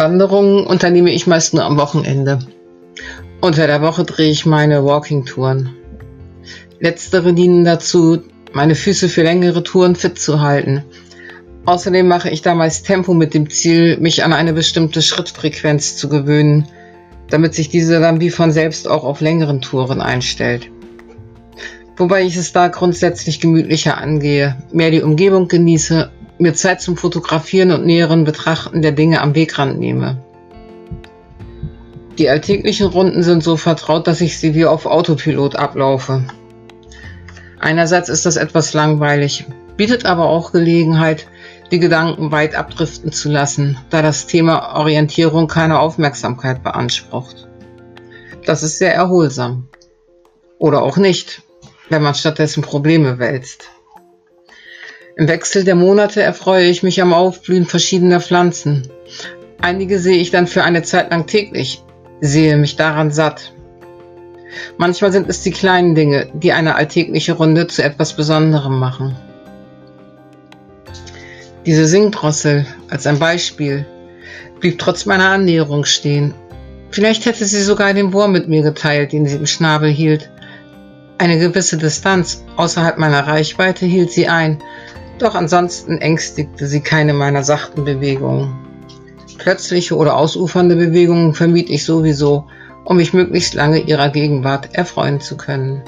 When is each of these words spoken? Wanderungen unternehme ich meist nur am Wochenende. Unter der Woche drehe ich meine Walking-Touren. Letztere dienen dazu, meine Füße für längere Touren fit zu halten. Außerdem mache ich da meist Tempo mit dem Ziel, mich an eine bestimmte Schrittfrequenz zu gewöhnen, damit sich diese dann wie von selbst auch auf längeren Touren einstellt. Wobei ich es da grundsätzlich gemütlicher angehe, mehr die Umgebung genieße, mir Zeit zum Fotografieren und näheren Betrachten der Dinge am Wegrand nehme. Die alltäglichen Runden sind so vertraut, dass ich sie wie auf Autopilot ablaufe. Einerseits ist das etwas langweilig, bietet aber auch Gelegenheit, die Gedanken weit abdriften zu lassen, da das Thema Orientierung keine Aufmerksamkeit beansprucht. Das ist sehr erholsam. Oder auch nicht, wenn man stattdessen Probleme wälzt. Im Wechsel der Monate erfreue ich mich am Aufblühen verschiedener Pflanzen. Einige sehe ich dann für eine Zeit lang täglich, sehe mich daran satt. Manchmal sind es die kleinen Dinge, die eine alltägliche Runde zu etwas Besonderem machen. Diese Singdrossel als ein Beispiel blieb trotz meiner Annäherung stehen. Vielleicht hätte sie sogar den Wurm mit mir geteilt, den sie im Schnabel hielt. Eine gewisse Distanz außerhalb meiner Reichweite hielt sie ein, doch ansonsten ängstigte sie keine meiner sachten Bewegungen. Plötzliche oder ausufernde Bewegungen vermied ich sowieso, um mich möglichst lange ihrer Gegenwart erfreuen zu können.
Wanderungen 0.00 0.66
unternehme 0.66 1.10
ich 1.10 1.26
meist 1.26 1.52
nur 1.52 1.62
am 1.62 1.76
Wochenende. 1.76 2.38
Unter 3.42 3.66
der 3.66 3.82
Woche 3.82 4.04
drehe 4.04 4.30
ich 4.30 4.46
meine 4.46 4.82
Walking-Touren. 4.82 5.74
Letztere 6.78 7.34
dienen 7.34 7.66
dazu, 7.66 8.22
meine 8.54 8.74
Füße 8.74 9.10
für 9.10 9.22
längere 9.22 9.62
Touren 9.62 9.96
fit 9.96 10.18
zu 10.18 10.40
halten. 10.40 10.84
Außerdem 11.66 12.08
mache 12.08 12.30
ich 12.30 12.40
da 12.40 12.54
meist 12.54 12.86
Tempo 12.86 13.12
mit 13.12 13.34
dem 13.34 13.50
Ziel, 13.50 13.98
mich 13.98 14.24
an 14.24 14.32
eine 14.32 14.54
bestimmte 14.54 15.02
Schrittfrequenz 15.02 15.98
zu 15.98 16.08
gewöhnen, 16.08 16.66
damit 17.28 17.54
sich 17.54 17.68
diese 17.68 18.00
dann 18.00 18.22
wie 18.22 18.30
von 18.30 18.52
selbst 18.52 18.88
auch 18.88 19.04
auf 19.04 19.20
längeren 19.20 19.60
Touren 19.60 20.00
einstellt. 20.00 20.70
Wobei 21.98 22.22
ich 22.22 22.36
es 22.36 22.54
da 22.54 22.68
grundsätzlich 22.68 23.38
gemütlicher 23.38 23.98
angehe, 23.98 24.56
mehr 24.72 24.90
die 24.90 25.02
Umgebung 25.02 25.48
genieße, 25.48 26.10
mir 26.40 26.54
Zeit 26.54 26.80
zum 26.80 26.96
Fotografieren 26.96 27.72
und 27.72 27.84
näheren 27.84 28.24
Betrachten 28.24 28.82
der 28.82 28.92
Dinge 28.92 29.20
am 29.20 29.34
Wegrand 29.34 29.78
nehme. 29.78 30.22
Die 32.18 32.28
alltäglichen 32.28 32.86
Runden 32.86 33.22
sind 33.22 33.42
so 33.42 33.56
vertraut, 33.56 34.06
dass 34.06 34.20
ich 34.20 34.38
sie 34.38 34.54
wie 34.54 34.66
auf 34.66 34.86
Autopilot 34.86 35.56
ablaufe. 35.56 36.24
Einerseits 37.58 38.08
ist 38.08 38.26
das 38.26 38.36
etwas 38.36 38.74
langweilig, 38.74 39.46
bietet 39.76 40.04
aber 40.04 40.26
auch 40.26 40.52
Gelegenheit, 40.52 41.26
die 41.70 41.78
Gedanken 41.78 42.32
weit 42.32 42.54
abdriften 42.54 43.12
zu 43.12 43.30
lassen, 43.30 43.78
da 43.90 44.02
das 44.02 44.26
Thema 44.26 44.76
Orientierung 44.76 45.46
keine 45.46 45.78
Aufmerksamkeit 45.78 46.62
beansprucht. 46.62 47.48
Das 48.44 48.62
ist 48.62 48.78
sehr 48.78 48.94
erholsam. 48.94 49.68
Oder 50.58 50.82
auch 50.82 50.96
nicht, 50.96 51.42
wenn 51.88 52.02
man 52.02 52.14
stattdessen 52.14 52.62
Probleme 52.62 53.18
wälzt. 53.18 53.70
Im 55.20 55.28
Wechsel 55.28 55.64
der 55.64 55.74
Monate 55.74 56.22
erfreue 56.22 56.64
ich 56.64 56.82
mich 56.82 57.02
am 57.02 57.12
Aufblühen 57.12 57.66
verschiedener 57.66 58.22
Pflanzen. 58.22 58.88
Einige 59.60 59.98
sehe 59.98 60.16
ich 60.16 60.30
dann 60.30 60.46
für 60.46 60.64
eine 60.64 60.82
Zeit 60.82 61.10
lang 61.10 61.26
täglich, 61.26 61.82
sehe 62.22 62.56
mich 62.56 62.76
daran 62.76 63.10
satt. 63.10 63.52
Manchmal 64.78 65.12
sind 65.12 65.28
es 65.28 65.42
die 65.42 65.50
kleinen 65.50 65.94
Dinge, 65.94 66.30
die 66.32 66.54
eine 66.54 66.74
alltägliche 66.74 67.34
Runde 67.34 67.66
zu 67.66 67.84
etwas 67.84 68.14
Besonderem 68.16 68.78
machen. 68.78 69.14
Diese 71.66 71.86
Singdrossel 71.86 72.64
als 72.88 73.06
ein 73.06 73.18
Beispiel 73.18 73.84
blieb 74.58 74.78
trotz 74.78 75.04
meiner 75.04 75.28
Annäherung 75.28 75.84
stehen. 75.84 76.32
Vielleicht 76.92 77.26
hätte 77.26 77.44
sie 77.44 77.60
sogar 77.60 77.92
den 77.92 78.14
Wurm 78.14 78.32
mit 78.32 78.48
mir 78.48 78.62
geteilt, 78.62 79.12
den 79.12 79.26
sie 79.26 79.36
im 79.36 79.44
Schnabel 79.44 79.90
hielt. 79.90 80.30
Eine 81.18 81.38
gewisse 81.38 81.76
Distanz 81.76 82.42
außerhalb 82.56 82.96
meiner 82.96 83.26
Reichweite 83.26 83.84
hielt 83.84 84.12
sie 84.12 84.26
ein, 84.26 84.62
doch 85.22 85.34
ansonsten 85.34 85.98
ängstigte 85.98 86.66
sie 86.66 86.80
keine 86.80 87.12
meiner 87.12 87.42
sachten 87.42 87.84
Bewegungen. 87.84 88.58
Plötzliche 89.38 89.96
oder 89.96 90.16
ausufernde 90.16 90.76
Bewegungen 90.76 91.34
vermied 91.34 91.70
ich 91.70 91.84
sowieso, 91.84 92.46
um 92.84 92.96
mich 92.96 93.12
möglichst 93.12 93.54
lange 93.54 93.78
ihrer 93.78 94.10
Gegenwart 94.10 94.74
erfreuen 94.74 95.20
zu 95.20 95.36
können. 95.36 95.82